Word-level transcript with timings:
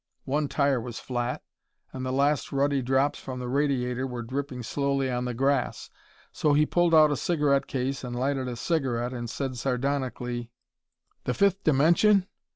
One 0.25 0.47
tire 0.47 0.81
was 0.81 0.99
flat, 0.99 1.43
and 1.93 2.03
the 2.03 2.11
last 2.11 2.51
ruddy 2.51 2.81
drops 2.81 3.19
from 3.19 3.37
the 3.39 3.47
radiator 3.47 4.07
were 4.07 4.23
dripping 4.23 4.63
slowly 4.63 5.11
on 5.11 5.25
the 5.25 5.35
grass. 5.35 5.91
So 6.31 6.53
he 6.53 6.65
pulled 6.65 6.95
out 6.95 7.11
a 7.11 7.15
cigarette 7.15 7.67
case 7.67 8.03
and 8.03 8.15
lighted 8.15 8.47
a 8.47 8.55
cigarette 8.55 9.13
and 9.13 9.29
said 9.29 9.57
sardonically: 9.57 10.49
"The 11.25 11.35
fifth 11.35 11.63
dimension? 11.63 12.25